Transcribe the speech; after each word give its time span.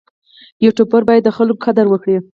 یوټوبر 0.65 1.01
باید 1.09 1.23
د 1.25 1.29
خلکو 1.37 1.61
قدر 1.65 1.85
وکړي. 1.89 2.17